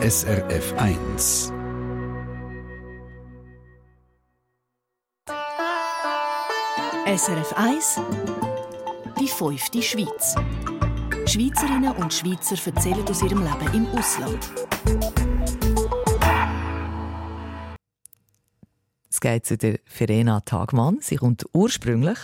SRF 0.00 0.74
1. 0.76 1.52
SRF 7.04 7.52
1 7.56 8.00
Die 9.18 9.26
fünfte 9.26 9.82
Schweiz. 9.82 10.36
Schweizerinnen 11.26 11.96
und 11.96 12.14
Schweizer 12.14 12.54
erzählen 12.64 13.04
aus 13.08 13.22
ihrem 13.24 13.42
Leben 13.42 13.74
im 13.74 13.86
Ausland. 13.98 14.38
Es 19.10 19.20
geht 19.20 19.46
zu 19.46 19.58
der 19.58 19.80
Verena 19.84 20.38
Tagmann. 20.42 20.98
Sie 21.00 21.16
kommt 21.16 21.44
ursprünglich 21.52 22.18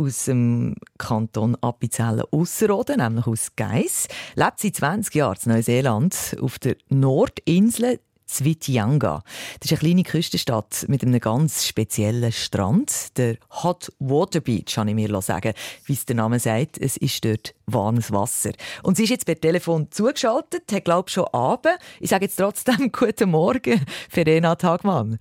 aus 0.00 0.24
dem 0.24 0.74
Kanton 0.98 1.56
Appenzellen 1.60 2.24
Ausserrhoden, 2.30 2.98
nämlich 2.98 3.26
aus 3.26 3.54
Geiss, 3.56 4.08
lebt 4.34 4.60
seit 4.60 4.76
20 4.76 5.14
Jahren 5.14 5.38
in 5.44 5.52
Neuseeland 5.52 6.36
auf 6.40 6.58
der 6.58 6.76
Nordinsel 6.88 8.00
Zwitjanga. 8.30 9.22
Das 9.58 9.70
ist 9.70 9.72
eine 9.72 9.80
kleine 9.80 10.02
Küstenstadt 10.04 10.86
mit 10.88 11.02
einem 11.02 11.18
ganz 11.20 11.66
speziellen 11.66 12.30
Strand, 12.30 13.18
der 13.18 13.36
Hot 13.62 13.92
Water 13.98 14.40
Beach, 14.40 14.74
kann 14.74 14.88
ich 14.88 14.94
mir 14.94 15.20
sagen, 15.20 15.52
wie 15.84 15.92
es 15.92 16.06
der 16.06 16.16
Name 16.16 16.38
sagt. 16.38 16.78
Es 16.78 16.96
ist 16.96 17.24
dort 17.24 17.54
warmes 17.66 18.12
Wasser. 18.12 18.52
Und 18.82 18.96
sie 18.96 19.04
ist 19.04 19.10
jetzt 19.10 19.26
per 19.26 19.40
Telefon 19.40 19.88
zugeschaltet, 19.90 20.72
hat 20.72 20.84
glaube 20.84 21.08
ich 21.08 21.14
schon 21.14 21.26
Abend. 21.32 21.78
Ich 21.98 22.10
sage 22.10 22.26
jetzt 22.26 22.36
trotzdem 22.36 22.92
guten 22.92 23.30
Morgen, 23.30 23.84
Verena 24.08 24.54
Tagmann. 24.54 25.18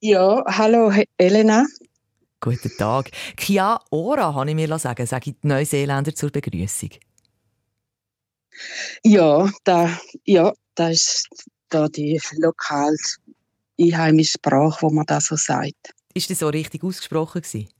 Ja, 0.00 0.44
hallo 0.46 0.92
Elena. 1.16 1.64
Guten 2.44 2.76
Tag. 2.76 3.10
Kia 3.36 3.80
ora, 3.90 4.34
habe 4.34 4.50
ich 4.50 4.54
mir 4.54 4.78
sagen, 4.78 5.06
sage 5.06 5.30
ich 5.30 5.36
die 5.40 5.48
Neuseeländer 5.48 6.14
zur 6.14 6.28
Begrüßung. 6.30 6.90
Ja, 9.02 9.50
da, 9.64 9.98
ja, 10.26 10.52
da 10.74 10.90
ist 10.90 11.26
da 11.70 11.88
die 11.88 12.20
lokal 12.36 12.94
einheimische 13.80 14.32
Sprache, 14.32 14.82
wo 14.82 14.90
man 14.90 15.06
das 15.06 15.24
so 15.24 15.36
sagt. 15.36 15.94
Ist 16.12 16.28
das 16.28 16.40
so 16.40 16.48
richtig 16.48 16.84
ausgesprochen 16.84 17.40
gewesen? 17.40 17.70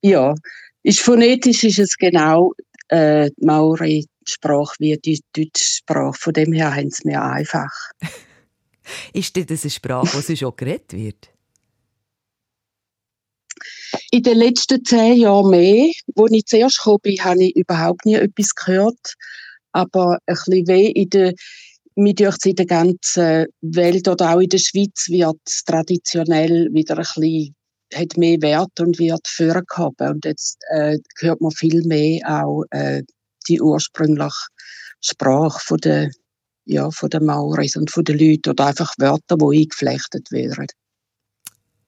Ja, 0.00 0.36
ist 0.84 1.00
phonetisch 1.00 1.64
ist 1.64 1.80
es 1.80 1.96
genau 1.96 2.52
äh, 2.86 3.30
die 3.36 3.44
Maori-Sprache 3.44 4.76
wie 4.78 4.96
die 4.96 5.20
deutsche 5.32 5.64
Sprache. 5.64 6.16
Von 6.20 6.34
dem 6.34 6.52
her 6.52 6.72
haben 6.72 6.90
sie 6.90 7.08
mir 7.08 7.20
einfach. 7.20 7.72
ist 9.12 9.36
das 9.36 9.62
eine 9.64 9.70
Sprache, 9.70 10.22
die 10.22 10.36
schon 10.36 10.54
geredet 10.56 10.92
wird? 10.92 11.33
In 14.10 14.22
den 14.22 14.38
letzten 14.38 14.84
zehn 14.84 15.16
Jahren 15.18 15.50
mehr. 15.50 15.90
Als 16.16 16.32
ich 16.32 16.46
zuerst 16.46 16.78
gekommen 16.78 17.00
bin, 17.02 17.24
habe 17.24 17.44
ich 17.44 17.56
überhaupt 17.56 18.04
nie 18.06 18.14
etwas 18.14 18.54
gehört. 18.54 19.14
Aber 19.72 20.18
ein 20.26 20.34
bisschen 20.34 20.66
weh 20.68 20.86
in 20.88 21.10
der, 21.10 21.34
mir 21.96 22.14
durch 22.14 22.36
in 22.44 22.56
der 22.56 22.66
ganzen 22.66 23.46
Welt 23.60 24.08
oder 24.08 24.34
auch 24.34 24.40
in 24.40 24.48
der 24.48 24.58
Schweiz 24.58 25.08
wird 25.08 25.40
traditionell 25.66 26.68
wieder 26.72 26.96
ein 26.96 27.04
bisschen, 27.04 27.54
hat 27.94 28.16
mehr 28.16 28.40
Wert 28.40 28.78
und 28.80 28.98
wird 28.98 29.26
vorgehoben. 29.26 30.08
Und 30.08 30.24
jetzt 30.24 30.58
äh, 30.70 30.98
hört 31.20 31.40
man 31.40 31.52
viel 31.52 31.82
mehr 31.84 32.20
auch 32.28 32.64
äh, 32.70 33.02
die 33.48 33.60
ursprüngliche 33.60 34.46
Sprache 35.00 35.60
von 35.60 35.78
der, 35.78 36.10
ja, 36.64 36.90
von 36.90 37.10
den 37.10 37.26
Mauris 37.26 37.76
und 37.76 37.90
von 37.90 38.04
den 38.04 38.18
Leuten 38.18 38.50
oder 38.50 38.66
einfach 38.66 38.92
Wörter, 38.98 39.36
die 39.36 39.60
eingeflechtet 39.60 40.30
werden 40.30 40.66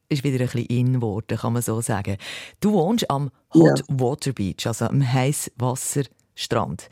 ist 0.09 0.23
wieder 0.23 0.39
ein 0.39 0.49
bisschen 0.49 0.65
in 0.65 0.93
geworden, 0.93 1.37
kann 1.37 1.53
man 1.53 1.61
so 1.61 1.81
sagen. 1.81 2.17
Du 2.59 2.73
wohnst 2.73 3.09
am 3.09 3.31
Hot 3.53 3.79
ja. 3.79 3.85
Water 3.87 4.33
Beach, 4.33 4.65
also 4.65 4.85
am 4.85 5.01
Heißwasserstrand. 5.01 6.89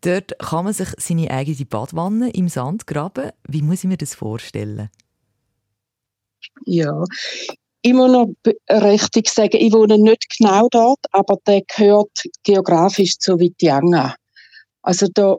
Dort 0.00 0.38
kann 0.38 0.64
man 0.64 0.72
sich 0.72 0.88
seine 0.98 1.30
eigene 1.30 1.64
Badwanne 1.64 2.30
im 2.30 2.48
Sand 2.48 2.86
graben. 2.86 3.30
Wie 3.48 3.62
muss 3.62 3.84
ich 3.84 3.88
mir 3.88 3.96
das 3.96 4.14
vorstellen? 4.14 4.90
Ja, 6.64 7.04
ich 7.82 7.92
muss 7.92 8.10
noch 8.10 8.28
richtig 8.68 9.28
sagen, 9.28 9.58
ich 9.58 9.72
wohne 9.72 9.98
nicht 9.98 10.26
genau 10.38 10.68
dort, 10.70 11.00
aber 11.12 11.38
der 11.46 11.62
gehört 11.62 12.24
geografisch 12.42 13.18
zu 13.18 13.38
Vitianga. 13.38 14.16
Also 14.82 15.06
da, 15.12 15.36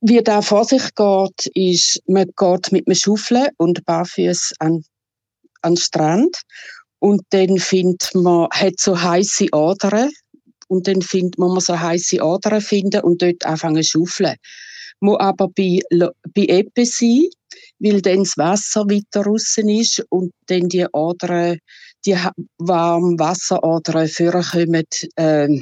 wie 0.00 0.22
da 0.22 0.42
vor 0.42 0.64
sich 0.64 0.94
geht, 0.94 1.46
ist, 1.54 2.02
man 2.06 2.26
geht 2.36 2.72
mit 2.72 2.86
einem 2.86 2.96
Schaufel 2.96 3.48
und 3.58 3.84
barfuß 3.84 4.54
an 4.58 4.84
an 5.64 5.74
den 5.74 5.80
Strand 5.80 6.36
und 6.98 7.22
dann 7.30 7.58
findet 7.58 8.14
man, 8.14 8.48
hat 8.50 8.78
so 8.78 9.00
heiße 9.00 9.48
Adern 9.52 10.10
und 10.68 10.86
dann 10.86 11.02
findet 11.02 11.38
man 11.38 11.60
so 11.60 11.78
heiße 11.78 12.22
Adern 12.22 12.60
finden 12.60 13.02
und 13.02 13.20
dort 13.20 13.44
anfangen 13.44 13.82
zu 13.82 13.98
schaufeln. 13.98 14.36
Muss 15.00 15.20
aber 15.20 15.48
bei, 15.48 15.80
bei 15.90 16.46
Ebbe 16.46 16.86
sein, 16.86 17.24
weil 17.78 18.00
dann 18.00 18.20
das 18.20 18.38
Wasser 18.38 18.84
weiter 18.84 19.22
draussen 19.22 19.68
ist 19.68 20.04
und 20.08 20.32
dann 20.46 20.68
die 20.68 20.86
Adern, 20.92 21.58
die 22.06 22.16
warmen 22.58 23.18
Wasseradern 23.18 24.08
vorkommen, 24.08 24.84
äh, 25.16 25.60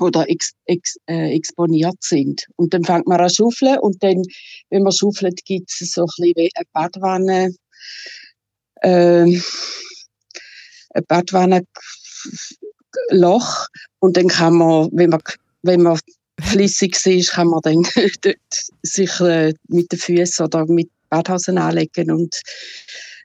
oder 0.00 0.28
ex, 0.28 0.52
ex, 0.66 0.96
äh, 1.06 1.34
exponiert 1.34 1.96
sind. 2.00 2.46
Und 2.56 2.74
dann 2.74 2.84
fängt 2.84 3.06
man 3.06 3.20
an 3.20 3.28
zu 3.28 3.50
schaufeln 3.50 3.78
und 3.78 4.02
dann, 4.02 4.22
wenn 4.70 4.82
man 4.82 4.92
schaufelt, 4.92 5.44
gibt 5.44 5.70
es 5.70 5.92
so 5.92 6.02
ein 6.02 6.06
bisschen 6.06 6.32
wie 6.36 6.50
eine 6.54 6.66
Badwanne, 6.72 7.54
äh, 8.84 9.40
ein 10.94 11.04
Badwannenloch 11.08 11.66
und 13.98 14.16
dann 14.16 14.28
kann 14.28 14.54
man, 14.54 14.88
wenn 14.92 15.10
man, 15.10 15.20
wenn 15.62 15.82
man 15.82 15.98
flüssig 16.40 16.96
ist, 17.06 17.32
kann 17.32 17.48
man 17.48 17.60
dann 17.62 17.82
dort 18.22 18.36
sich 18.82 19.20
äh, 19.20 19.54
mit 19.68 19.90
den 19.92 19.98
Füßen 19.98 20.44
oder 20.44 20.66
mit 20.66 20.88
Badhosen 21.08 21.58
anlegen 21.58 22.10
und 22.10 22.40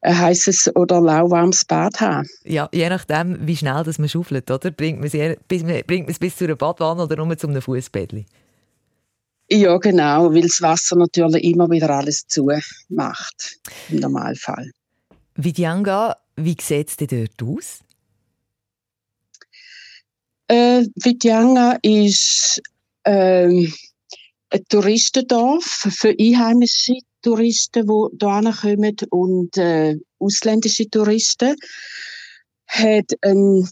ein 0.01 0.17
heißes 0.17 0.75
oder 0.75 1.01
lauwarmes 1.01 1.65
Bad 1.65 1.99
haben. 1.99 2.27
Ja, 2.45 2.69
je 2.71 2.87
nachdem, 2.89 3.45
wie 3.45 3.57
schnell 3.57 3.83
das 3.83 3.99
man 3.99 4.07
schaufelt, 4.07 4.49
oder? 4.49 4.71
Bringt 4.71 4.99
man 4.99 5.07
es 5.07 5.37
bis, 5.47 5.63
bringt 5.85 6.19
bis 6.19 6.37
zu 6.37 6.45
einer 6.45 6.55
Badwanne 6.55 7.03
oder 7.03 7.17
nur 7.17 7.37
zu 7.37 7.47
einem 7.47 7.61
Fußbädli? 7.61 8.25
Ja, 9.51 9.77
genau, 9.77 10.31
weil 10.33 10.43
das 10.43 10.61
Wasser 10.61 10.95
natürlich 10.95 11.43
immer 11.43 11.69
wieder 11.69 11.89
alles 11.89 12.27
zu 12.27 12.49
macht, 12.89 13.57
im 13.89 13.97
Normalfall. 13.97 14.71
Vidyanga, 15.41 16.17
wie 16.35 16.57
sieht 16.59 16.89
es 16.89 16.97
denn 16.97 17.07
dort 17.07 17.49
aus? 17.49 17.79
Äh, 20.47 20.85
Vidyanga 20.95 21.77
ist 21.81 22.61
ähm, 23.05 23.71
ein 24.49 24.65
Touristendorf 24.67 25.63
für 25.63 26.13
einheimische 26.19 26.95
Touristen, 27.21 27.87
die 27.87 28.25
hierher 28.25 28.53
kommen 28.53 28.97
und 29.11 29.57
äh, 29.57 29.95
ausländische 30.19 30.89
Touristen. 30.89 31.55
Hat 32.67 33.13
einen, 33.21 33.69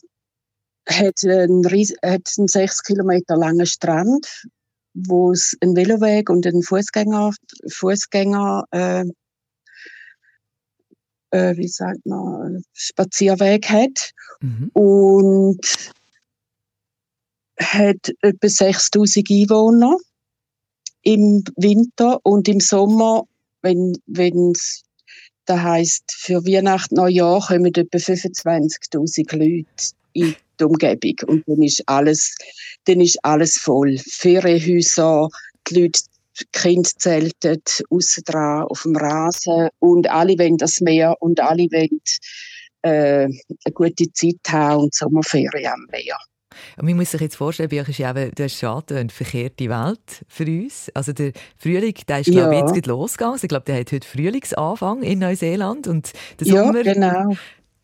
hat 0.88 1.22
einen, 1.26 1.66
hat 1.66 2.34
einen 2.38 2.48
6 2.48 2.84
Kilometer 2.84 3.36
langen 3.36 3.66
Strand, 3.66 4.46
wo 4.94 5.32
es 5.34 5.58
einen 5.60 5.76
Veloweg 5.76 6.30
und 6.30 6.48
einen 6.48 6.64
Fußgänger, 6.64 7.34
Fußgänger 7.70 8.64
äh, 8.72 9.04
äh, 11.32 11.56
wie 11.58 11.68
sagt 11.68 12.06
man, 12.06 12.64
Spazierweg 12.74 13.70
hat. 13.70 14.12
Mhm. 14.42 14.70
Und 14.74 15.92
hat 17.60 18.12
etwa 18.22 18.48
6000 18.48 19.30
Einwohner 19.30 19.98
im 21.02 21.44
Winter 21.56 22.20
und 22.24 22.48
im 22.48 22.60
Sommer, 22.60 23.24
wenn 23.62 23.94
es 24.52 24.84
da 25.46 25.62
heißt 25.62 26.04
für 26.10 26.46
Weihnachten, 26.46 26.96
Neujahr 26.96 27.46
kommen 27.48 27.74
etwa 27.74 27.98
25.000 27.98 29.36
Leute 29.36 29.66
in 30.14 30.36
die 30.60 30.64
Umgebung 30.64 31.16
und 31.28 31.44
dann 31.48 31.64
ist 31.64 31.82
alles, 31.88 32.36
dann 32.86 33.02
ist 33.02 33.18
alles 33.24 33.58
voll. 33.58 33.98
Ferienhäuser, 33.98 35.30
die 35.68 35.82
Leute 35.82 36.02
die 36.40 36.46
Kinder 36.52 36.90
zelten 36.98 37.62
aussen 37.90 38.24
dran 38.26 38.64
auf 38.64 38.84
dem 38.84 38.96
Rasen 38.96 39.70
und 39.80 40.10
alle 40.10 40.38
wollen 40.38 40.58
das 40.58 40.82
Meer 40.82 41.16
und 41.20 41.40
alle 41.40 41.64
wollen 41.64 42.02
äh, 42.84 43.26
eine 43.26 43.74
gute 43.74 44.12
Zeit 44.14 44.36
haben 44.50 44.84
und 44.84 44.96
Sommerferien 44.96 45.72
am 45.74 45.86
Meer. 45.92 46.18
Und 46.78 46.86
man 46.86 46.96
muss 46.96 47.12
sich 47.12 47.22
jetzt 47.22 47.36
vorstellen, 47.36 47.70
bei 47.70 47.82
euch 47.82 47.90
ist 47.90 48.00
ja 48.00 48.10
eben, 48.12 48.32
hast 48.40 48.60
schon 48.60 48.84
eine 48.90 49.10
verkehrte 49.10 49.70
Welt 49.70 50.26
für 50.28 50.46
uns. 50.46 50.90
Also 50.94 51.14
der 51.14 51.32
Frühling, 51.58 51.96
der 52.08 52.20
ist, 52.20 52.32
glaube 52.32 52.56
ich, 52.56 52.76
jetzt 52.76 52.88
losgegangen. 52.88 53.40
Ich 53.42 53.48
glaube, 53.48 53.66
der 53.66 53.80
hat 53.80 53.92
heute 53.92 54.08
Frühlingsanfang 54.08 55.04
in 55.04 55.20
Neuseeland. 55.20 55.88
Und 55.88 56.14
der 56.40 56.48
Sommer, 56.48 56.84
ja, 56.84 56.94
genau. 56.94 57.36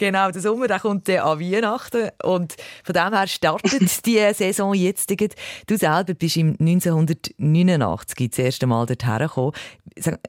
Genau, 0.04 0.30
der 0.32 0.42
Sommer 0.42 0.68
der 0.68 0.82
kommt 0.82 1.08
dann 1.08 1.20
an 1.20 1.40
Weihnachten 1.40 2.10
und 2.24 2.58
von 2.84 2.94
dem 2.94 3.14
her 3.14 3.26
startet 3.26 3.82
die 4.06 4.20
Saison 4.34 4.74
jetzt. 4.74 5.10
Du 5.10 5.78
selber 5.78 6.14
bist 6.14 6.36
im 6.36 6.58
1989 6.60 8.30
das 8.30 8.40
erste 8.40 8.68
Mal 8.68 8.86
dorthin 8.86 9.20
gekommen. 9.20 9.54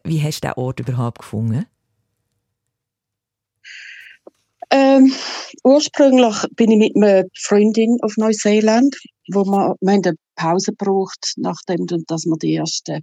Wie 0.05 0.23
hast 0.23 0.44
du 0.44 0.47
diesen 0.47 0.62
Ort 0.62 0.79
überhaupt 0.79 1.19
gefunden? 1.19 1.67
Ähm, 4.71 5.12
ursprünglich 5.65 6.37
bin 6.53 6.70
ich 6.70 6.79
mit 6.79 6.94
einer 6.94 7.25
Freundin 7.37 7.99
auf 8.03 8.17
Neuseeland, 8.17 8.97
wo 9.32 9.44
wir, 9.44 9.75
wir 9.81 9.93
haben 9.93 10.03
eine 10.05 10.15
Pause 10.37 10.70
gebraucht, 10.70 11.32
nachdem 11.37 11.88
dass 12.06 12.27
wir 12.27 12.38
die 12.38 12.55
ersten 12.55 13.03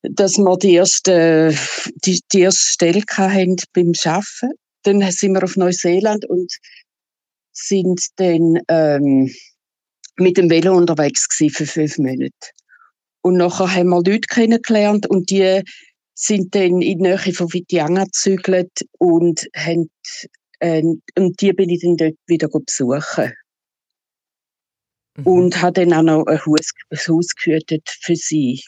dass 0.00 0.38
wir 0.38 0.56
die 0.56 0.74
erste, 0.74 1.54
die, 2.06 2.20
die 2.32 2.40
erste 2.40 2.72
Stelle 2.72 3.02
hatten 3.18 3.56
beim 3.74 3.92
Arbeiten. 4.06 4.54
Dann 4.82 5.02
sind 5.10 5.32
wir 5.34 5.44
auf 5.44 5.56
Neuseeland 5.56 6.24
und 6.26 6.52
sind 7.52 8.00
dann 8.16 8.60
ähm, 8.68 9.30
mit 10.16 10.36
dem 10.36 10.50
Velo 10.50 10.76
unterwegs 10.76 11.26
für 11.30 11.66
fünf 11.66 11.98
Monate. 11.98 12.32
Und 13.22 13.36
nachher 13.36 13.74
haben 13.74 13.88
wir 13.88 13.96
Leute 13.96 14.28
kennengelernt 14.28 15.06
und 15.06 15.30
die 15.30 15.62
sind 16.14 16.54
dann 16.54 16.80
in 16.80 16.80
die 16.80 16.94
Nähe 16.96 17.32
von 17.32 17.52
Vitianga 17.52 18.04
gezügelt 18.04 18.72
und 18.98 19.46
haben, 19.54 19.90
äh, 20.60 20.82
und 20.82 21.40
die 21.40 21.52
bin 21.52 21.70
ich 21.70 21.80
dann 21.82 21.96
dort 21.96 22.16
wieder 22.26 22.48
besuchen. 22.48 23.32
Mhm. 25.16 25.26
Und 25.26 25.62
habe 25.62 25.84
dann 25.84 25.92
auch 25.92 26.02
noch 26.02 26.26
ein 26.26 26.38
Haus, 26.44 26.72
ein 26.90 26.98
Haus 26.98 27.34
gehütet 27.34 27.88
für 28.00 28.16
sie. 28.16 28.62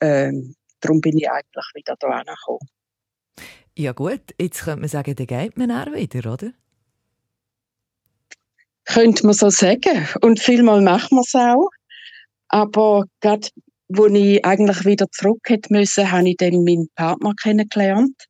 Ähm, 0.00 0.54
darum 0.80 1.00
bin 1.00 1.16
ich 1.16 1.30
eigentlich 1.30 1.66
wieder 1.74 1.96
da 1.98 2.22
gekommen. 2.22 2.58
Ja 3.76 3.92
gut, 3.92 4.20
jetzt 4.38 4.64
könnte 4.64 4.80
man 4.80 4.88
sagen, 4.88 5.14
dann 5.16 5.26
geht 5.26 5.56
man 5.56 5.70
auch 5.70 5.92
wieder, 5.92 6.32
oder? 6.32 6.52
Könnte 8.84 9.24
man 9.24 9.34
so 9.34 9.48
sagen. 9.48 10.06
Und 10.20 10.40
vielmal 10.40 10.82
machen 10.82 11.16
wir 11.16 11.22
es 11.22 11.34
auch. 11.34 11.70
Aber 12.48 13.06
gerade, 13.20 13.48
wo 13.88 14.06
ich 14.06 14.44
eigentlich 14.44 14.84
wieder 14.84 15.10
zurück 15.10 15.40
hätte 15.46 15.72
müssen, 15.72 16.10
habe 16.10 16.28
ich 16.28 16.36
dann 16.36 16.64
meinen 16.64 16.88
Partner 16.96 17.32
kennengelernt. 17.34 18.26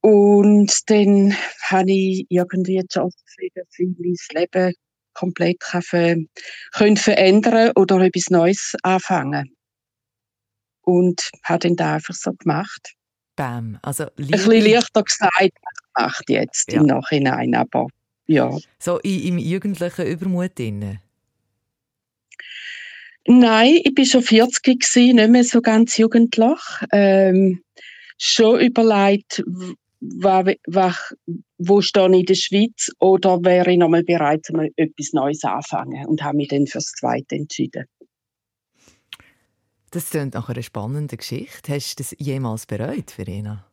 Und 0.00 0.90
dann 0.90 1.34
habe 1.62 1.92
ich 1.92 2.26
irgendwie 2.28 2.80
die 2.80 2.88
Chance 2.88 3.16
dass 3.54 3.78
ich 3.78 3.88
mein 3.98 4.42
Leben 4.42 4.74
komplett 5.12 5.60
kann, 5.60 6.28
können 6.72 6.96
verändern 6.96 7.72
oder 7.76 8.00
etwas 8.00 8.30
Neues 8.30 8.74
anfangen. 8.82 9.54
Und 10.82 11.30
habe 11.44 11.60
dann 11.60 11.76
da 11.76 11.94
einfach 11.94 12.14
so 12.14 12.32
gemacht. 12.32 12.94
Bam. 13.36 13.78
Also, 13.82 14.06
Liebe... 14.16 14.38
Ein 14.38 14.48
bisschen 14.48 14.72
leichter 14.72 15.02
gesagt 15.02 15.52
gemacht 15.94 16.24
jetzt 16.28 16.72
ja. 16.72 16.80
im 16.80 16.86
Nachhinein, 16.86 17.54
aber 17.54 17.88
ja. 18.26 18.56
So 18.78 18.98
im 19.00 19.38
jugendlichen 19.38 20.06
Übermut 20.06 20.58
drin? 20.58 20.98
Nein, 23.26 23.80
ich 23.82 23.96
war 23.96 24.04
schon 24.04 24.22
40 24.22 24.80
gewesen, 24.80 25.16
nicht 25.16 25.30
mehr 25.30 25.44
so 25.44 25.62
ganz 25.62 25.96
jugendlich. 25.96 26.60
Ähm, 26.92 27.62
schon 28.18 28.60
überlegt, 28.60 29.42
wo 30.00 31.80
stehe 31.80 32.10
ich 32.10 32.20
in 32.20 32.26
der 32.26 32.34
Schweiz 32.34 32.90
oder 32.98 33.42
wäre 33.42 33.72
ich 33.72 33.78
nochmal 33.78 34.04
bereit, 34.04 34.46
mal 34.52 34.70
etwas 34.76 35.12
Neues 35.12 35.42
anfangen 35.44 36.06
und 36.06 36.22
habe 36.22 36.36
mich 36.36 36.48
dann 36.48 36.66
für 36.66 36.78
das 36.78 36.92
Zweite 36.92 37.36
entschieden. 37.36 37.86
Das 39.94 40.10
klingt 40.10 40.34
nach 40.34 40.48
einer 40.48 40.62
spannenden 40.64 41.18
Geschichte. 41.18 41.72
Hast 41.72 42.00
du 42.00 42.02
das 42.02 42.16
jemals 42.18 42.66
bereut, 42.66 43.12
Verena? 43.12 43.64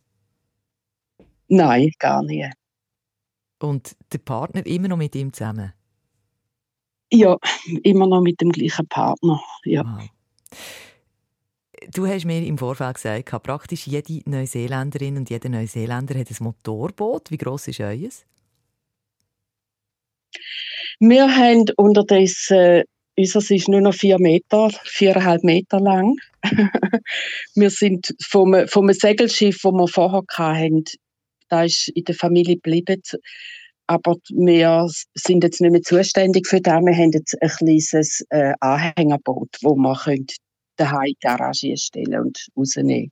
Nein, 1.48 1.90
gar 1.98 2.22
nicht. 2.22 2.54
Und 3.60 3.96
der 4.14 4.20
Partner 4.20 4.64
immer 4.68 4.88
noch 4.88 4.98
mit 4.98 5.16
ihm 5.16 5.34
zusammen? 5.34 5.74
Ja, 7.12 7.38
immer 7.82 8.06
noch 8.06 8.22
mit 8.22 8.40
dem 8.40 8.52
gleichen 8.52 8.88
Partner. 8.88 9.42
Ja. 9.66 9.84
Wow. 9.84 10.10
Du 11.92 12.06
hast 12.06 12.26
mir 12.26 12.46
im 12.46 12.60
Vorfeld 12.60 12.98
gesagt, 12.98 13.42
praktisch 13.42 13.88
jede 13.88 14.22
Neuseeländerin 14.30 15.18
und 15.18 15.28
jeder 15.32 15.50
Neuseeländer 15.50 16.20
hat 16.20 16.30
ein 16.30 16.38
Motorboot. 16.40 17.32
Wie 17.32 17.38
groß 17.38 17.70
ist 17.70 17.80
euer? 17.80 18.10
Wir 21.00 21.36
haben 21.36 21.66
unterdessen, 21.78 22.84
unseres 23.22 23.52
ist 23.52 23.68
nur 23.68 23.82
noch 23.82 23.94
vier 23.94 24.20
Meter, 24.20 24.70
viereinhalb 24.84 25.44
Meter 25.44 25.80
lang. 25.80 26.16
wir 27.56 27.70
sind 27.70 28.14
vom, 28.24 28.68
vom 28.68 28.92
Segelschiff, 28.92 29.62
das 29.64 29.72
wir 29.72 29.88
vorher 29.88 30.24
hatten, 30.32 30.84
da 31.50 31.64
ist 31.64 31.90
in 31.90 32.04
der 32.04 32.16
Familie 32.16 32.56
geblieben. 32.56 33.02
Aber 33.88 34.16
wir 34.30 34.88
sind 35.16 35.44
jetzt 35.44 35.62
nicht 35.62 35.72
mehr 35.72 35.82
zuständig 35.82 36.48
für 36.48 36.62
das. 36.62 36.82
Wir 36.82 36.96
haben 36.96 37.12
jetzt 37.12 37.36
ein 37.42 37.50
kleines 37.50 38.24
äh, 38.30 38.54
Anhängerboot, 38.60 39.58
wo 39.62 39.76
man 39.76 39.98
daheim 40.78 41.06
in 41.06 41.14
die 41.14 41.18
Garage 41.22 41.76
stellen 41.78 42.22
und 42.22 42.48
rausnehmen 42.56 43.12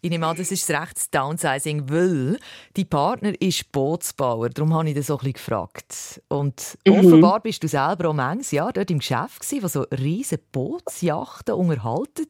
ich 0.00 0.10
nehme 0.10 0.26
an, 0.26 0.36
das 0.36 0.52
ist 0.52 0.68
das 0.68 0.80
rechte 0.80 1.02
Downsizing, 1.10 1.90
weil 1.90 2.38
die 2.76 2.84
Partner 2.84 3.32
ist 3.40 3.70
Bootsbauer. 3.72 4.50
Darum 4.50 4.74
habe 4.74 4.88
ich 4.88 4.94
das 4.94 5.06
so 5.06 5.14
ein 5.14 5.18
bisschen 5.18 5.32
gefragt. 5.34 6.22
Und 6.28 6.78
mhm. 6.86 6.92
offenbar 6.92 7.40
bist 7.40 7.62
du 7.62 7.68
selber 7.68 8.10
auch 8.10 8.14
manches 8.14 8.52
Jahr 8.52 8.72
dort 8.72 8.90
im 8.90 8.98
Geschäft 8.98 9.40
gewesen, 9.40 9.62
wo 9.62 9.68
so 9.68 9.82
riesige 9.90 10.42
Bootsjachten 10.52 11.54
unterhalten. 11.54 12.26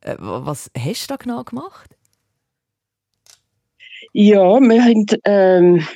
Äh, 0.00 0.16
was 0.18 0.70
hast 0.76 1.10
du 1.10 1.14
da 1.14 1.16
genau 1.16 1.42
gemacht? 1.44 1.96
Ja, 4.12 4.60
wir 4.60 4.84
haben 4.84 5.06
ähm, 5.24 5.86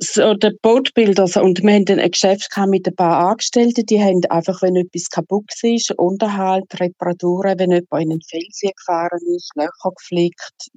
so 0.00 0.34
der 0.34 0.52
Bootbilder 0.62 1.24
und 1.42 1.62
wir 1.62 1.72
haben 1.72 1.98
ein 1.98 2.10
Geschäft 2.10 2.48
mit 2.68 2.86
ein 2.86 2.94
paar 2.94 3.30
Angestellten, 3.30 3.86
die 3.86 4.00
haben 4.00 4.20
einfach, 4.30 4.62
wenn 4.62 4.76
etwas 4.76 5.08
kaputt 5.10 5.50
war, 5.62 5.98
Unterhalt, 5.98 6.80
Reparaturen, 6.80 7.58
wenn 7.58 7.72
jemand 7.72 7.90
in 7.92 8.12
einen 8.12 8.20
Felsen 8.22 8.70
gefahren 8.76 9.20
ist, 9.36 9.50
Löcher 9.56 9.92
geflickt, 9.96 10.70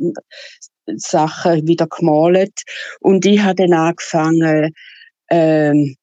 Sachen 0.97 1.67
wieder 1.67 1.87
gemalt. 1.87 2.61
Und 2.99 3.25
ich 3.25 3.41
habe 3.41 3.55
dann 3.55 3.73
angefangen, 3.73 4.73
ähm, 5.29 5.95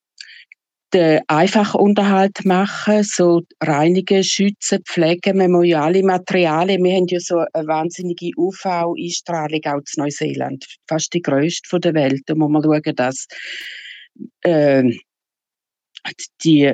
den 0.92 1.20
einfachen 1.26 1.80
Unterhalt 1.80 2.44
machen, 2.44 3.02
so 3.02 3.42
reinigen, 3.62 4.22
schützen, 4.22 4.82
pflegen, 4.84 5.38
Memoriale, 5.38 6.02
Materialien. 6.02 6.84
Wir 6.84 6.96
haben 6.96 7.06
ja 7.08 7.18
so 7.20 7.44
eine 7.52 7.66
wahnsinnige 7.66 8.30
UV-Einstrahlung 8.36 9.60
auch 9.66 9.76
in 9.76 10.02
Neuseeland, 10.02 10.66
fast 10.86 11.12
die 11.14 11.22
grösste 11.22 11.80
der 11.80 11.94
Welt. 11.94 12.22
Da 12.26 12.34
muss 12.34 12.50
man 12.50 12.62
schauen, 12.62 12.94
dass 12.96 13.26
äh, 14.42 14.84
die 16.44 16.72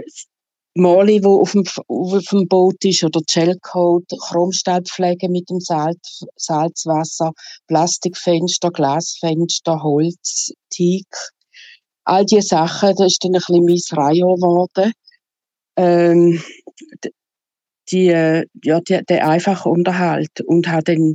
Mali, 0.75 1.21
die 1.21 1.27
auf 1.27 1.53
dem, 1.53 1.65
auf 1.89 2.25
dem 2.31 2.47
Boot 2.47 2.85
ist, 2.85 3.03
oder 3.03 3.21
Gelcoat, 3.27 4.05
Chromstahlpflege 4.29 5.29
mit 5.29 5.51
dem 5.51 5.61
Salz, 5.61 6.25
Salzwasser, 6.37 7.33
Plastikfenster, 7.67 8.71
Glasfenster, 8.71 9.83
Holz, 9.83 10.53
Teak, 10.71 11.07
all 12.09 12.25
diese 12.25 12.49
Sachen, 12.49 12.95
das 12.97 13.13
ist 13.13 13.25
dann 13.25 13.35
ein 13.35 13.67
bisschen 13.67 13.97
mein 13.97 14.05
Rayon 14.05 14.37
geworden. 14.37 14.93
Ähm, 15.77 16.43
die, 17.91 18.07
ja, 18.07 18.81
die, 18.81 19.01
der 19.09 19.29
einfache 19.29 19.69
Unterhalt 19.69 20.41
und 20.47 20.69
hat 20.69 20.89
dann 20.89 21.15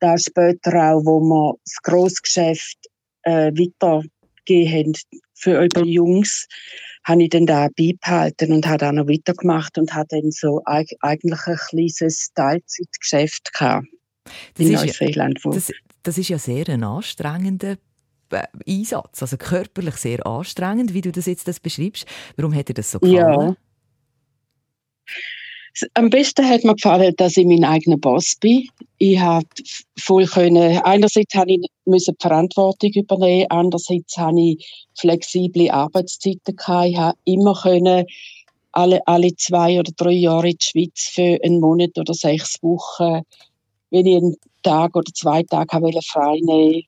da 0.00 0.16
später 0.18 0.72
auch, 0.74 1.02
wo 1.04 1.20
wir 1.20 1.54
das 1.64 1.82
Grossgeschäft 1.82 2.78
äh, 3.22 3.50
weitergegeben 3.52 4.94
haben 4.94 5.20
für 5.34 5.60
unsere 5.60 5.86
Jungs, 5.86 6.46
habe 7.04 7.24
ich 7.24 7.30
dann 7.30 7.46
da 7.46 7.68
beibehalten 7.76 8.52
und 8.52 8.66
habe 8.66 8.88
auch 8.88 8.92
noch 8.92 9.08
weitergemacht 9.08 9.78
und 9.78 9.94
habe 9.94 10.06
dann 10.10 10.30
so 10.30 10.60
eigentlich 10.64 10.98
ein 11.00 11.56
kleines 11.68 12.30
Teilzeitgeschäft 12.34 13.52
gehabt 13.52 13.88
das 14.54 14.66
in 14.66 14.72
Neuseeland. 14.72 15.40
Ja, 15.44 15.50
das, 15.50 15.72
das 16.02 16.18
ist 16.18 16.28
ja 16.28 16.38
sehr 16.38 16.68
ein 16.68 16.84
anstrengender 16.84 17.72
äh, 17.72 17.76
Einsatz, 18.66 19.22
also 19.22 19.36
körperlich 19.36 19.96
sehr 19.96 20.26
anstrengend, 20.26 20.94
wie 20.94 21.00
du 21.00 21.12
das 21.12 21.26
jetzt 21.26 21.48
das 21.48 21.60
beschreibst. 21.60 22.06
Warum 22.36 22.54
hat 22.54 22.68
dir 22.68 22.74
das 22.74 22.90
so 22.90 22.98
gefallen? 22.98 23.48
Ja. 23.48 23.56
Am 25.94 26.10
besten 26.10 26.46
hat 26.46 26.64
mir 26.64 26.74
gefallen, 26.74 27.14
dass 27.16 27.36
ich 27.36 27.46
mein 27.46 27.64
eigener 27.64 27.96
Boss 27.96 28.36
bin. 28.38 28.68
Ich 28.98 29.18
habe 29.18 29.46
voll 29.98 30.26
können, 30.26 30.78
einerseits 30.84 31.34
habe 31.34 31.52
ich 31.52 31.66
müssen 31.86 32.14
die 32.20 32.22
Verantwortung 32.22 32.90
übernehmen, 32.92 33.46
andererseits 33.48 34.16
habe 34.18 34.40
ich 34.40 34.88
flexible 34.98 35.70
Arbeitszeiten 35.70 36.56
gehabt. 36.56 36.88
Ich 36.88 36.96
habe 36.96 37.18
immer 37.24 37.54
können 37.54 38.04
alle, 38.72 39.06
alle 39.06 39.34
zwei 39.36 39.78
oder 39.78 39.92
drei 39.96 40.12
Jahre 40.12 40.50
in 40.50 40.56
die 40.58 40.64
Schweiz 40.64 41.10
für 41.12 41.38
einen 41.42 41.60
Monat 41.60 41.98
oder 41.98 42.14
sechs 42.14 42.62
Wochen, 42.62 43.22
wenn 43.90 44.06
ich 44.06 44.16
einen 44.16 44.36
Tag 44.62 44.94
oder 44.94 45.12
zwei 45.14 45.42
Tage 45.42 45.78
frei 46.02 46.38
nehmen 46.42 46.82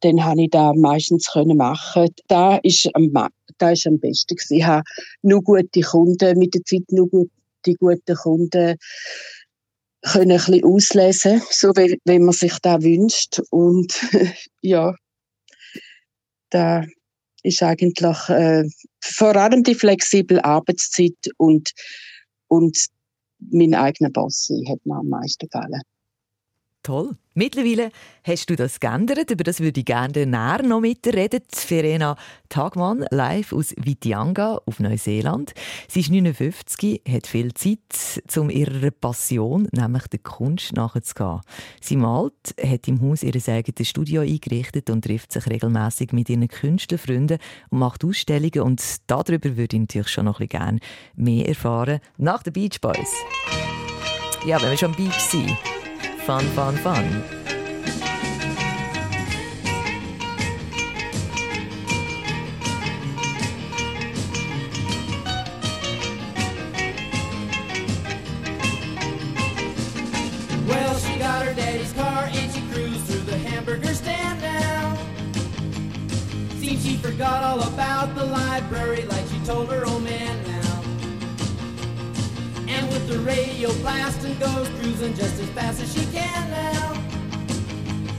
dann 0.00 0.24
habe 0.24 0.42
ich 0.42 0.50
da 0.50 0.72
meistens 0.74 1.30
können 1.32 1.56
machen. 1.56 2.08
Da 2.28 2.56
ist 2.58 2.88
am, 2.94 3.12
da 3.58 3.70
ist 3.70 3.86
am 3.86 3.98
besten 3.98 4.36
gewesen. 4.36 4.56
Ich 4.56 4.64
habe 4.64 4.84
nur 5.22 5.42
gute 5.42 5.80
Kunden, 5.80 6.38
mit 6.38 6.54
der 6.54 6.64
Zeit 6.64 6.90
nur 6.90 7.08
gute, 7.08 7.74
gute 7.78 8.14
Kunden 8.14 8.76
können 10.02 10.32
ein 10.32 10.36
bisschen 10.36 10.64
auslesen, 10.64 11.42
so 11.50 11.68
wie, 11.76 11.98
wenn 12.04 12.24
man 12.24 12.34
sich 12.34 12.58
da 12.60 12.82
wünscht. 12.82 13.40
Und 13.50 13.92
ja, 14.60 14.94
da 16.50 16.84
ist 17.42 17.62
eigentlich 17.62 18.28
äh, 18.28 18.64
vor 19.00 19.36
allem 19.36 19.62
die 19.62 19.74
flexible 19.74 20.40
Arbeitszeit 20.40 21.16
und, 21.38 21.70
und 22.48 22.76
mein 23.50 23.74
eigener 23.74 24.10
Boss 24.10 24.48
hat 24.68 24.84
mir 24.84 24.96
am 24.96 25.08
meisten 25.08 25.48
gefallen. 25.48 25.82
Toll. 26.82 27.12
Mittlerweile 27.34 27.90
hast 28.24 28.50
du 28.50 28.56
das 28.56 28.80
geändert, 28.80 29.30
über 29.30 29.44
das 29.44 29.60
würde 29.60 29.80
ich 29.80 29.86
gerne 29.86 30.26
näher 30.26 30.62
noch 30.64 30.80
mitreden. 30.80 31.42
Verena 31.48 32.16
Tagmann, 32.48 33.06
live 33.10 33.52
aus 33.52 33.72
Vitianga 33.78 34.60
auf 34.66 34.80
Neuseeland. 34.80 35.54
Sie 35.86 36.00
ist 36.00 36.10
59, 36.10 37.02
hat 37.08 37.28
viel 37.28 37.54
Zeit, 37.54 38.22
um 38.36 38.50
ihrer 38.50 38.90
Passion, 38.90 39.68
nämlich 39.70 40.08
der 40.08 40.18
Kunst, 40.18 40.72
nachzugehen. 40.72 41.40
Sie 41.80 41.96
malt, 41.96 42.54
hat 42.60 42.88
im 42.88 43.00
Haus 43.00 43.22
ihr 43.22 43.32
eigenes 43.48 43.88
Studio 43.88 44.22
eingerichtet 44.22 44.90
und 44.90 45.04
trifft 45.04 45.30
sich 45.30 45.46
regelmäßig 45.46 46.12
mit 46.12 46.28
ihren 46.28 46.48
Künstlerfreunden 46.48 47.38
und 47.70 47.78
macht 47.78 48.04
Ausstellungen. 48.04 48.60
Und 48.60 48.82
darüber 49.06 49.56
würde 49.56 49.76
ich 49.76 49.80
natürlich 49.80 50.08
schon 50.08 50.24
noch 50.24 50.40
ein 50.40 50.48
bisschen 50.48 50.60
gerne 50.60 50.78
mehr 51.14 51.48
erfahren. 51.48 52.00
Nach 52.18 52.42
den 52.42 52.52
Beach 52.52 52.80
Boys. 52.80 53.12
Ja, 54.44 54.60
wenn 54.60 54.70
wir 54.70 54.76
schon 54.76 54.90
am 54.90 54.96
Beach 54.96 55.20
sind. 55.20 55.56
Fun, 56.26 56.44
fun, 56.50 56.76
fun. 56.76 57.24
Well, 70.68 70.98
she 70.98 71.18
got 71.18 71.44
her 71.44 71.54
daddy's 71.54 71.92
car 71.92 72.28
and 72.30 72.52
she 72.52 72.60
cruised 72.70 73.04
through 73.06 73.20
the 73.22 73.36
hamburger 73.36 73.92
stand 73.92 74.40
now. 74.40 74.96
Seems 76.60 76.84
she 76.84 76.96
forgot 76.98 77.42
all 77.42 77.62
about 77.64 78.14
the 78.14 78.24
library 78.24 79.02
like 79.06 79.26
she 79.26 79.40
told 79.44 79.72
her. 79.72 79.84
And 79.84 80.01
with 82.92 83.08
the 83.08 83.18
radio 83.20 83.72
blasting 83.80 84.38
goes 84.38 84.68
cruising 84.80 85.14
just 85.14 85.40
as 85.40 85.48
fast 85.50 85.80
as 85.80 85.92
she 85.94 86.04
can 86.12 86.50
now. 86.50 86.92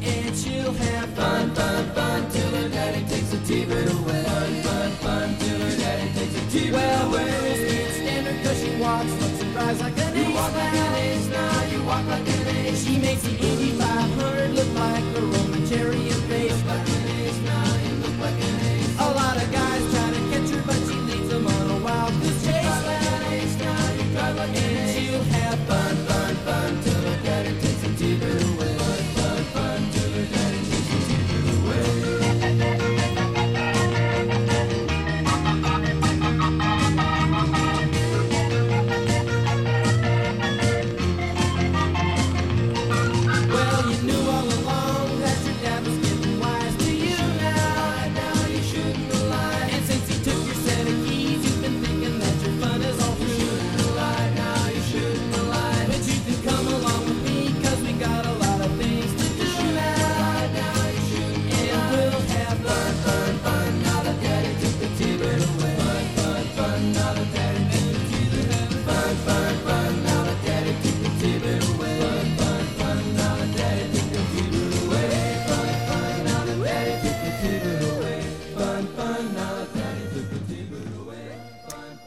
And 0.02 0.36
she'll 0.36 0.74
have 0.74 1.10
fun, 1.10 1.54
fun, 1.54 1.86
fun 1.92 2.30
till 2.32 2.50
her 2.58 2.70
daddy 2.70 3.06
takes 3.08 3.30
the 3.30 3.38
T-bird 3.46 3.88
away. 3.88 4.24
Fun, 4.24 4.54
fun, 4.64 4.92
fun 5.04 5.38
till 5.38 5.60
her 5.60 5.78
daddy 5.78 6.12
takes 6.18 6.34
the 6.34 6.46
T-bird 6.52 6.74
well, 6.74 7.08
away. 7.08 7.24
Well, 7.24 7.42
the 7.42 7.48
girls 7.48 7.72
can't 7.72 7.94
stand 7.94 8.28
her 8.28 8.44
cause 8.44 8.60
she 8.64 8.72
walks, 8.82 9.12
looks 9.22 9.42
and 9.44 9.54
drives 9.54 9.82
like 9.82 9.98
an 10.00 10.16
you 10.16 10.24
ace. 10.24 10.36
walk 10.36 10.54
like 10.54 10.74
an 10.74 10.96
ace 10.96 11.28
now, 11.30 11.64
you 11.72 11.84
walk 11.84 12.06
like 12.08 12.28
an 12.28 12.48
ace. 12.58 12.86
She 12.86 12.98
makes 12.98 13.22
the 13.22 13.36
Indy 13.38 13.72
500 13.78 14.52
look 14.58 14.74
like 14.74 15.06
a 15.18 15.22
Roman 15.22 15.68
chariot 15.68 16.22
race. 16.30 16.62
Like 16.66 16.88
an 16.90 17.04
ace 17.22 17.40
now, 17.46 17.70
you 17.86 17.94
look 18.04 18.18
like 18.26 18.40
an 18.42 18.56
ace. 18.74 19.00
A 19.00 19.10
lot 19.22 19.38
of 19.38 19.52
guys 19.52 19.73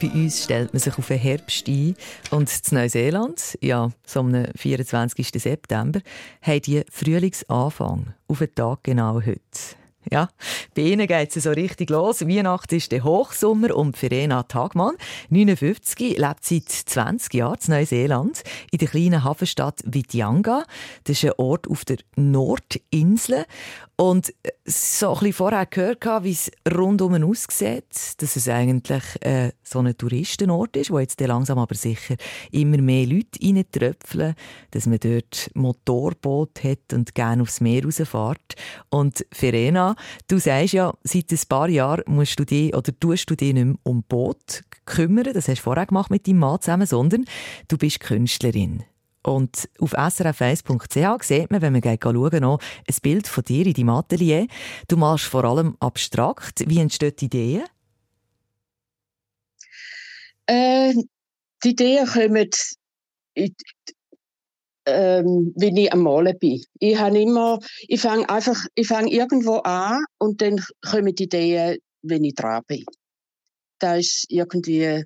Bei 0.07 0.13
uns 0.13 0.43
stellt 0.43 0.73
man 0.73 0.79
sich 0.79 0.97
auf 0.97 1.07
den 1.07 1.17
Herbst 1.17 1.67
ein. 1.67 1.95
Und 2.31 2.49
in 2.49 2.77
Neuseeland, 2.77 3.57
ja, 3.61 3.89
so 4.05 4.21
am 4.21 4.45
24. 4.55 5.29
September, 5.35 5.99
haben 6.41 6.61
die 6.61 6.83
Frühlingsanfang. 6.89 8.13
Auf 8.27 8.39
den 8.39 8.55
Tag 8.55 8.83
genau 8.83 9.15
heute. 9.15 9.41
Ja, 10.09 10.29
bei 10.73 10.83
ihnen 10.83 11.07
geht 11.07 11.35
es 11.35 11.43
so 11.43 11.51
richtig 11.51 11.89
los. 11.89 12.21
Weihnachten 12.21 12.75
ist 12.75 12.93
der 12.93 13.03
Hochsommer 13.03 13.75
und 13.75 13.97
Verena 13.97 14.43
Tagmann, 14.43 14.95
59, 15.29 16.17
lebt 16.17 16.45
seit 16.45 16.69
20 16.69 17.33
Jahren 17.33 17.57
in 17.67 17.73
Neuseeland, 17.73 18.43
in 18.71 18.77
der 18.77 18.87
kleinen 18.87 19.25
Hafenstadt 19.25 19.81
Vitianga. 19.83 20.63
Das 21.03 21.17
ist 21.17 21.25
ein 21.25 21.33
Ort 21.37 21.67
auf 21.67 21.83
der 21.83 21.97
Nordinsel. 22.15 23.45
Und 23.99 24.31
so 24.63 25.07
ein 25.07 25.13
bisschen 25.15 25.33
vorher 25.33 25.65
gehört, 25.65 26.05
wie 26.23 26.31
es 26.31 26.51
rundum 26.71 27.15
aussieht, 27.23 28.13
dass 28.17 28.35
es 28.35 28.47
eigentlich 28.47 29.03
äh, 29.21 29.51
so 29.63 29.79
ein 29.79 29.97
Touristenort 29.97 30.77
ist, 30.77 30.91
wo 30.91 30.99
jetzt 30.99 31.19
langsam 31.19 31.57
aber 31.57 31.73
sicher 31.73 32.15
immer 32.51 32.77
mehr 32.77 33.07
Leute 33.07 33.39
reintröpfeln, 33.41 34.35
dass 34.69 34.85
man 34.85 34.99
dort 34.99 35.49
Motorboot 35.55 36.63
hat 36.63 36.93
und 36.93 37.15
gerne 37.15 37.41
aufs 37.41 37.59
Meer 37.59 37.85
rausfährt. 37.85 38.53
Und 38.89 39.25
Verena, 39.31 39.95
du 40.27 40.37
sagst 40.37 40.73
ja, 40.73 40.93
seit 41.03 41.31
ein 41.31 41.39
paar 41.49 41.69
Jahren 41.69 42.03
musst 42.05 42.39
du 42.39 42.45
dich 42.45 42.75
oder 42.75 42.91
tust 42.99 43.31
du 43.31 43.35
dich 43.35 43.55
nicht 43.55 43.65
mehr 43.65 43.77
um 43.81 44.03
Boot 44.03 44.61
kümmern, 44.85 45.33
das 45.33 45.47
hast 45.47 45.57
du 45.57 45.63
vorher 45.63 45.87
gemacht 45.87 46.11
mit 46.11 46.27
deinem 46.27 46.37
Mann 46.37 46.61
zusammen, 46.61 46.85
sondern 46.85 47.25
du 47.67 47.79
bist 47.79 47.99
Künstlerin. 47.99 48.83
Und 49.27 49.67
auf 49.81 49.93
srf1.ch 49.93 51.23
sieht 51.23 51.51
man, 51.51 51.61
wenn 51.61 51.73
man 51.73 51.81
geht 51.81 52.01
schauen, 52.01 52.39
noch 52.39 52.61
ein 52.87 52.95
Bild 53.01 53.27
von 53.27 53.43
dir 53.43 53.65
in 53.65 53.73
deinem 53.73 53.89
Atelier. 53.89 54.47
Du 54.87 54.95
malst 54.95 55.25
vor 55.25 55.43
allem 55.43 55.75
abstrakt. 55.81 56.63
Wie 56.65 56.79
entstehen 56.79 57.11
Ideen? 57.25 57.63
Äh, 60.45 60.93
die 61.61 61.69
Ideen 61.71 62.07
kommen, 62.07 62.49
in- 63.33 63.55
ähm, 64.85 65.51
wenn 65.57 65.75
ich 65.75 65.91
am 65.91 66.03
Malen 66.03 66.39
bin. 66.39 66.63
Ich 66.79 66.97
ich 67.89 67.99
fange 67.99 68.29
einfach, 68.29 68.63
irgendwo 69.11 69.57
an 69.57 70.05
und 70.19 70.41
dann 70.41 70.63
kommen 70.89 71.13
die 71.13 71.23
Ideen, 71.23 71.79
wenn 72.01 72.23
ich 72.23 72.35
dran 72.35 72.63
bin. 72.65 72.85
Das 73.79 73.99
ist 73.99 74.25
irgendwie, 74.29 75.03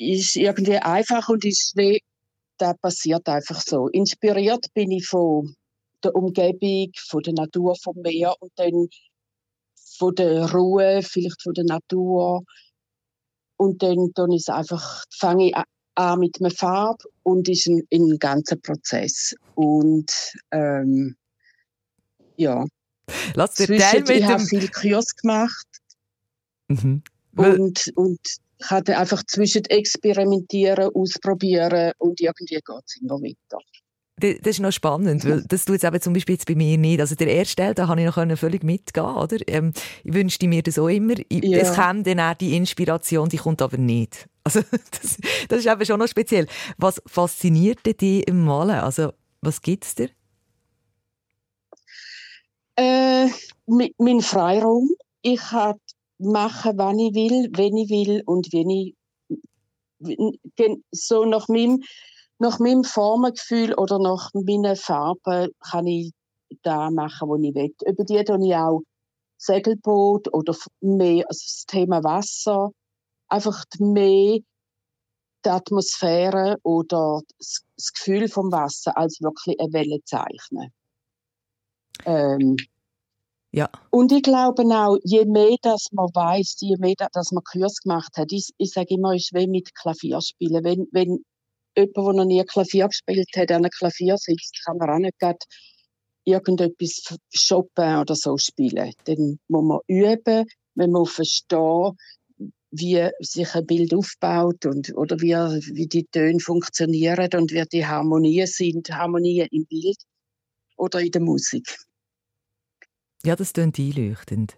ist 0.00 0.36
irgendwie 0.36 0.78
einfach 0.78 1.28
und 1.28 1.44
ist 1.44 1.72
wie, 1.76 2.00
das 2.58 2.76
passiert 2.78 3.28
einfach 3.28 3.60
so. 3.60 3.88
Inspiriert 3.88 4.66
bin 4.74 4.90
ich 4.90 5.06
von 5.06 5.54
der 6.02 6.14
Umgebung, 6.14 6.90
von 7.08 7.22
der 7.22 7.34
Natur, 7.34 7.76
vom 7.82 7.96
Meer 8.02 8.34
und 8.40 8.52
dann 8.56 8.88
von 9.98 10.14
der 10.14 10.50
Ruhe, 10.52 11.02
vielleicht 11.02 11.42
von 11.42 11.54
der 11.54 11.64
Natur. 11.64 12.42
Und 13.56 13.82
dann, 13.82 14.10
dann 14.14 14.32
ist 14.32 14.48
einfach, 14.48 15.04
fange 15.10 15.48
ich 15.48 15.56
an 15.94 16.18
mit 16.18 16.40
einer 16.40 16.50
Farbe 16.50 17.04
und 17.22 17.48
ist 17.48 17.66
ein, 17.66 17.82
ein 17.92 18.18
ganzer 18.18 18.56
Prozess. 18.56 19.34
Und 19.54 20.10
ähm, 20.50 21.16
ja, 22.36 22.64
Lass 23.34 23.54
dir 23.54 23.66
zwischen, 23.66 24.10
ich 24.10 24.24
habe 24.24 24.42
viel 24.42 24.68
Kurs 24.68 25.14
gemacht 25.16 25.66
Mhm. 26.70 27.02
Und, 27.36 27.92
und 27.96 28.20
ich 28.60 28.70
hatte 28.70 28.98
einfach 28.98 29.22
zwischen 29.26 29.64
experimentieren, 29.64 30.90
ausprobieren 30.94 31.92
und 31.98 32.20
irgendwie 32.20 32.56
geht 32.56 32.84
es 32.86 33.00
immer 33.00 33.16
weiter. 33.16 33.58
Das 34.16 34.50
ist 34.50 34.60
noch 34.60 34.70
spannend, 34.70 35.24
weil 35.24 35.42
das 35.48 35.64
tut 35.64 35.76
es 35.76 35.84
eben 35.84 35.98
zum 35.98 36.12
Beispiel 36.12 36.34
jetzt 36.34 36.46
bei 36.46 36.54
mir 36.54 36.76
nicht. 36.76 37.00
Also 37.00 37.14
der 37.14 37.28
erste 37.28 37.56
Teil, 37.56 37.74
da 37.74 37.88
habe 37.88 38.02
ich 38.02 38.06
noch 38.06 38.38
völlig 38.38 38.62
mitgehen, 38.62 39.06
oder? 39.06 39.38
Ähm, 39.46 39.72
ich 40.04 40.12
wünschte 40.12 40.46
mir 40.46 40.62
das 40.62 40.78
auch 40.78 40.88
immer. 40.88 41.14
Ich, 41.30 41.42
Ja. 41.42 41.58
Es 41.58 41.74
kommt 41.74 42.06
dann 42.06 42.20
auch 42.20 42.34
die 42.34 42.54
Inspiration, 42.54 43.30
die 43.30 43.38
kommt 43.38 43.62
aber 43.62 43.78
nicht. 43.78 44.28
Also 44.42 44.62
das, 44.62 45.18
das 45.48 45.58
ist 45.60 45.66
eben 45.66 45.84
schon 45.84 45.98
noch 45.98 46.08
speziell. 46.08 46.46
Was 46.78 47.00
fasziniert 47.06 47.84
dich 47.84 48.26
im 48.26 48.42
Malen? 48.42 48.80
Also 48.80 49.12
was 49.42 49.60
gibt 49.60 49.84
es 49.84 49.94
dir? 49.94 50.08
Äh, 52.76 53.28
mein 53.66 54.20
Freiraum. 54.22 54.88
Ich 55.22 55.40
kann 55.40 55.76
machen, 56.20 56.72
wann 56.76 56.98
ich 56.98 57.14
will, 57.14 57.50
wenn 57.56 57.76
ich 57.76 57.90
will 57.90 58.22
und 58.26 58.52
wenn 58.52 58.70
ich 58.70 58.94
so 60.92 61.24
nach 61.24 61.48
meinem, 61.48 61.82
nach 62.38 62.58
meinem 62.58 62.84
Formengefühl 62.84 63.74
oder 63.74 63.98
nach 63.98 64.30
meinen 64.32 64.76
Farben 64.76 65.50
kann 65.60 65.86
ich 65.86 66.12
da 66.62 66.90
machen, 66.90 67.28
was 67.28 67.40
ich 67.42 67.54
will. 67.54 67.74
Über 67.86 68.04
die 68.04 68.24
tue 68.24 68.46
ich 68.46 68.54
auch 68.54 68.82
Segelboot 69.36 70.32
oder 70.32 70.54
mehr, 70.80 71.24
also 71.28 71.42
das 71.44 71.64
Thema 71.66 72.02
Wasser, 72.02 72.70
einfach 73.28 73.64
mehr 73.78 74.38
die 75.44 75.48
Atmosphäre 75.48 76.58
oder 76.62 77.22
das, 77.38 77.64
das 77.76 77.92
Gefühl 77.92 78.28
vom 78.28 78.52
Wasser 78.52 78.96
als 78.96 79.20
wirklich 79.22 79.58
eine 79.58 79.72
Welle 79.72 79.98
zeichnen. 80.04 80.72
Ähm, 82.04 82.56
Ja, 83.52 83.68
und 83.90 84.12
ich 84.12 84.22
glaube 84.22 84.62
auch, 84.62 84.96
je 85.02 85.24
mehr 85.24 85.56
dass 85.62 85.88
man 85.90 86.06
weiß, 86.14 86.56
je 86.60 86.76
mehr 86.78 86.94
dass 87.12 87.32
man 87.32 87.42
Kurs 87.42 87.78
gemacht 87.82 88.16
hat, 88.16 88.30
ich, 88.30 88.50
ich 88.58 88.70
sage 88.70 88.94
immer, 88.94 89.14
ist 89.14 89.34
wie 89.34 89.48
mit 89.48 89.74
Klavierspielen. 89.74 90.62
Wenn, 90.62 90.86
wenn 90.92 91.24
jemand, 91.76 91.96
der 91.96 92.12
noch 92.12 92.24
nie 92.24 92.44
Klavier 92.44 92.86
gespielt 92.86 93.28
hat, 93.36 93.50
an 93.50 93.64
einem 93.64 93.70
Klavier 93.70 94.16
sitzt, 94.18 94.62
kann 94.64 94.76
man 94.76 94.90
auch 94.90 94.98
nicht 94.98 95.18
grad 95.18 95.42
irgendetwas 96.24 97.16
shoppen 97.32 97.96
oder 97.98 98.14
so 98.14 98.36
spielen. 98.38 98.92
Dann 99.04 99.40
muss 99.48 99.64
man 99.64 99.80
üben, 99.88 100.46
man 100.74 100.90
muss 100.92 101.12
verstehen, 101.12 101.96
wie 102.70 103.08
sich 103.20 103.54
ein 103.54 103.66
Bild 103.66 103.92
aufbaut 103.94 104.64
und, 104.64 104.94
oder 104.94 105.16
wie, 105.20 105.34
wie 105.74 105.88
die 105.88 106.06
Töne 106.06 106.38
funktionieren 106.38 107.30
und 107.34 107.50
wie 107.50 107.64
die 107.72 107.84
Harmonien 107.84 108.46
sind, 108.46 108.90
Harmonien 108.90 109.48
im 109.50 109.66
Bild 109.66 109.98
oder 110.76 111.00
in 111.00 111.10
der 111.10 111.20
Musik. 111.20 111.76
Ja 113.24 113.36
das 113.36 113.52
klingt 113.52 113.78
einleuchtend. 113.78 114.56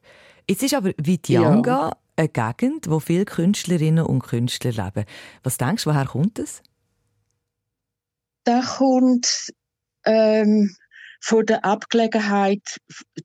Jetzt 0.48 0.62
ist 0.62 0.74
aber 0.74 0.92
Vitianga 0.96 1.96
eine 2.16 2.28
Gegend, 2.28 2.90
wo 2.90 3.00
viele 3.00 3.24
Künstlerinnen 3.24 4.04
und 4.04 4.22
Künstler 4.22 4.72
leben. 4.72 5.04
Was 5.42 5.56
denkst 5.56 5.84
du, 5.84 5.90
woher 5.90 6.06
kommt 6.06 6.38
das? 6.38 6.62
da 8.44 8.60
kommt 8.62 9.52
ähm, 10.04 10.74
von 11.20 11.46
der 11.46 11.64
Abgelegenheit, 11.64 12.62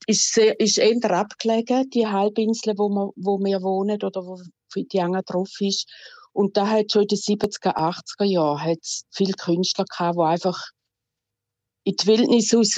ist, 0.06 0.34
sehr, 0.34 0.60
ist 0.60 0.78
eher 0.78 1.12
abgelegen, 1.12 1.90
die 1.90 2.08
Halbinsel, 2.08 2.74
wo, 2.78 2.90
wir, 2.90 3.12
wo 3.16 3.40
wir 3.40 3.62
wohnen 3.62 4.02
oder 4.04 4.22
wo 4.22 4.40
Fitianga 4.72 5.22
drauf 5.24 5.50
ist. 5.60 5.90
Und 6.34 6.56
da 6.56 6.68
hat 6.68 6.92
schon 6.92 7.04
in 7.04 7.08
den 7.08 7.18
70er, 7.18 7.76
80er 7.76 8.26
Jahren 8.26 8.62
hat's 8.62 9.06
viele 9.12 9.34
Künstler 9.34 9.86
gehabt, 9.86 10.18
die 10.18 10.22
einfach 10.22 10.70
in 11.88 11.96
die 11.96 12.08
Wildnis 12.08 12.54
raus, 12.54 12.76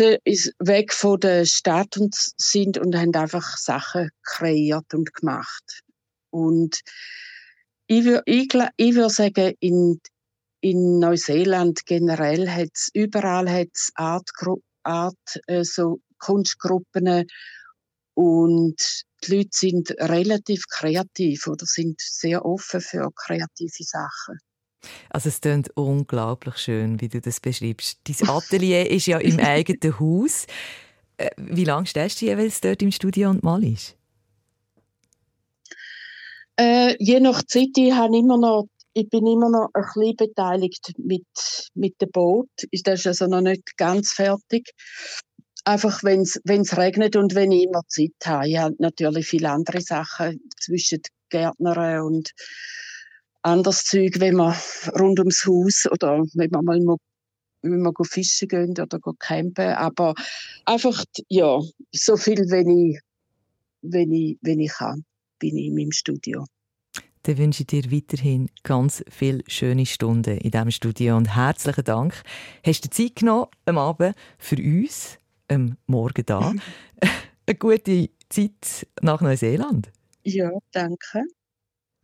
weg 0.59 0.93
von 0.93 1.19
der 1.19 1.43
Stadt 1.45 1.97
und 1.97 2.13
sind 2.37 2.77
und 2.77 2.95
haben 2.95 3.15
einfach 3.15 3.57
Sachen 3.57 4.11
kreiert 4.21 4.93
und 4.93 5.11
gemacht. 5.15 5.81
Und 6.29 6.81
ich 7.87 8.05
würde 8.05 8.21
ich, 8.27 8.53
ich 8.77 8.93
würd 8.93 9.11
sagen, 9.11 9.55
in, 9.59 9.99
in 10.61 10.99
Neuseeland 10.99 11.87
generell 11.87 12.47
hat's 12.47 12.89
überall 12.93 13.49
hat's 13.49 13.89
Art, 13.95 14.29
Art 14.83 15.39
äh, 15.47 15.63
so 15.63 16.01
Kunstgruppen 16.19 17.25
und 18.13 18.75
die 19.23 19.37
Leute 19.37 19.49
sind 19.53 19.89
relativ 19.97 20.65
kreativ 20.69 21.47
oder 21.47 21.65
sind 21.65 21.99
sehr 21.99 22.45
offen 22.45 22.79
für 22.79 23.09
kreative 23.15 23.83
Sachen. 23.83 24.37
Also 25.09 25.29
es 25.29 25.41
klingt 25.41 25.69
unglaublich 25.75 26.57
schön, 26.57 27.01
wie 27.01 27.09
du 27.09 27.21
das 27.21 27.39
beschreibst. 27.39 28.00
Dein 28.07 28.29
Atelier 28.29 28.89
ist 28.89 29.07
ja 29.07 29.17
im 29.17 29.39
eigenen 29.39 30.00
Haus. 30.00 30.48
Äh, 31.17 31.29
Wie 31.38 31.65
lange 31.65 31.86
stehst 31.86 32.21
du 32.21 32.25
jeweils 32.25 32.62
dort 32.62 32.81
im 32.81 32.91
Studio 32.91 33.29
und 33.29 33.43
malst? 33.43 33.95
Äh, 36.55 36.95
je 37.00 37.19
nach 37.19 37.43
Zeit, 37.43 37.69
ich, 37.77 37.93
habe 37.93 38.17
immer 38.17 38.38
noch, 38.38 38.67
ich 38.93 39.09
bin 39.09 39.25
immer 39.27 39.50
noch 39.50 39.69
ein 39.74 39.83
bisschen 39.93 40.15
beteiligt 40.15 40.93
mit, 40.98 41.25
mit 41.74 42.01
dem 42.01 42.12
Boot. 42.12 42.50
Ist 42.71 42.88
das 42.88 43.05
also 43.07 43.27
noch 43.27 43.41
nicht 43.41 43.77
ganz 43.77 44.12
fertig. 44.12 44.71
Einfach, 45.65 46.03
wenn 46.03 46.21
es 46.21 46.77
regnet 46.77 47.15
und 47.15 47.36
wenn 47.36 47.51
ich 47.51 47.65
immer 47.65 47.83
Zeit 47.88 48.12
habe. 48.25 48.50
Ich 48.50 48.57
habe 48.57 48.75
natürlich 48.79 49.27
viele 49.27 49.51
andere 49.51 49.81
Sachen 49.81 50.41
zwischen 50.59 51.01
Gärtnern 51.29 52.01
und 52.01 52.31
anderes 53.41 53.84
Zeug, 53.84 54.19
wenn 54.19 54.36
man 54.36 54.55
rund 55.00 55.19
ums 55.19 55.46
Haus 55.46 55.86
oder 55.91 56.24
wenn 56.34 56.50
man 56.51 56.65
mal 56.65 56.98
wenn 57.62 57.84
go 57.84 58.03
fischen 58.03 58.48
gehen 58.48 58.72
oder 58.72 59.00
campen. 59.19 59.74
Aber 59.74 60.13
einfach, 60.65 61.03
ja, 61.27 61.60
so 61.91 62.17
viel, 62.17 62.50
wenn 62.50 62.69
ich, 62.69 63.00
wenn 63.81 64.12
ich, 64.12 64.38
wenn 64.41 64.60
ich 64.60 64.72
kann, 64.72 65.03
bin 65.39 65.58
ich 65.58 65.67
in 65.67 65.75
meinem 65.75 65.91
Studio. 65.91 66.46
Dann 67.24 67.38
wünsche 67.38 67.63
ich 67.63 67.67
dir 67.67 67.91
weiterhin 67.91 68.50
ganz 68.63 69.03
viele 69.10 69.43
schöne 69.48 69.86
Stunden 69.86 70.38
in 70.38 70.51
diesem 70.51 70.72
Studio 70.72 71.17
und 71.17 71.36
herzlichen 71.36 71.84
Dank. 71.84 72.24
Hast 72.66 72.85
du 72.85 72.90
Zeit 72.90 73.18
genommen 73.18 73.48
am 73.66 73.77
Abend 73.77 74.16
für 74.37 74.55
uns, 74.55 75.18
am 75.50 75.75
Morgen 75.85 76.25
da? 76.25 76.53
Eine 77.46 77.55
gute 77.57 78.09
Zeit 78.29 78.87
nach 79.01 79.22
Neuseeland. 79.22 79.92
Ja, 80.24 80.50
danke. 80.72 81.24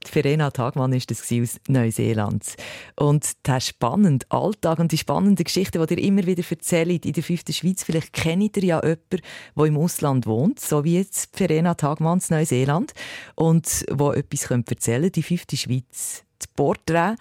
Verena 0.04 0.52
Tagmann 0.52 0.94
war 0.94 1.00
das 1.00 1.32
aus 1.32 1.60
Neuseeland. 1.68 2.56
Und 2.96 3.48
der 3.48 3.60
spannende 3.60 4.26
Alltag 4.30 4.80
und 4.80 4.92
die 4.92 4.98
spannenden 4.98 5.44
Geschichten, 5.44 5.86
die 5.86 5.94
ihr 5.94 6.04
immer 6.04 6.26
wieder 6.26 6.44
erzählt 6.48 7.06
in 7.06 7.14
der 7.14 7.24
fünften 7.24 7.54
Schweiz, 7.54 7.84
vielleicht 7.84 8.14
kennt 8.14 8.58
ihr 8.58 8.64
ja 8.64 8.82
jemanden, 8.82 9.22
der 9.58 9.66
im 9.66 9.78
Ausland 9.78 10.28
wohnt, 10.28 10.60
so 10.60 10.84
wie 10.84 10.98
jetzt 10.98 11.36
Verena 11.36 11.74
Tagmann 11.74 12.20
in 12.20 12.38
Neuseeland, 12.38 12.94
und 13.36 13.86
wo 13.92 14.12
etwas 14.12 14.50
erzählen 14.50 15.02
könnt. 15.02 15.16
Die 15.16 15.24
fünfte 15.24 15.58
Schweiz, 15.58 16.24
das 16.40 16.48
Porträt, 16.48 17.16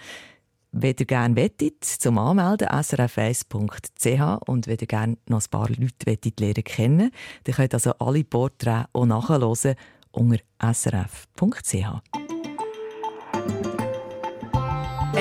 wenn 0.73 0.97
ihr 0.99 1.07
gerne 1.07 1.37
wettet, 1.37 1.85
zum 1.85 2.19
Anmelden 2.19 2.69
srf1.ch 2.69 4.49
und 4.49 4.67
wenn 4.67 4.79
ihr 4.81 4.87
gerne 4.87 5.17
noch 5.29 5.41
ein 5.41 5.51
paar 5.51 5.69
Leute 5.69 6.07
wettet 6.07 6.41
lernen 6.41 6.65
kennen, 6.65 7.11
dann 7.45 7.55
könnt 7.55 7.73
ihr 7.73 7.77
also 7.77 7.93
alle 8.01 8.25
Porträts 8.25 8.89
auch 8.93 9.07
nachhören 9.07 9.77
unter 10.11 10.39
srf.ch. 10.61 12.24